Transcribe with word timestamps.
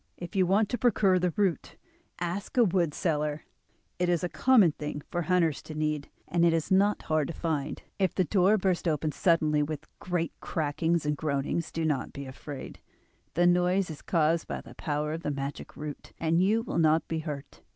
If 0.17 0.35
you 0.35 0.47
want 0.47 0.67
to 0.69 0.79
procure 0.79 1.19
the 1.19 1.29
root 1.35 1.75
ask 2.19 2.57
a 2.57 2.63
wood 2.63 2.95
seller; 2.95 3.45
it 3.99 4.09
is 4.09 4.23
a 4.23 4.29
common 4.29 4.71
thing 4.71 5.03
for 5.11 5.21
hunters 5.21 5.61
to 5.61 5.75
need, 5.75 6.09
and 6.27 6.43
it 6.43 6.53
is 6.53 6.71
not 6.71 7.03
hard 7.03 7.27
to 7.27 7.35
find. 7.35 7.83
If 7.99 8.15
the 8.15 8.23
door 8.23 8.57
bursts 8.57 8.87
open 8.87 9.11
suddenly 9.11 9.61
with 9.61 9.87
great 9.99 10.33
crackings 10.41 11.05
and 11.05 11.15
groanings 11.15 11.71
do 11.71 11.85
not 11.85 12.13
be 12.13 12.25
afraid, 12.25 12.79
the 13.35 13.45
noise 13.45 13.91
is 13.91 14.01
caused 14.01 14.47
by 14.47 14.61
the 14.61 14.73
power 14.73 15.13
of 15.13 15.21
the 15.21 15.29
magic 15.29 15.77
root, 15.77 16.13
and 16.19 16.41
you 16.41 16.63
will 16.63 16.79
not 16.79 17.07
be 17.07 17.19
hurt. 17.19 17.61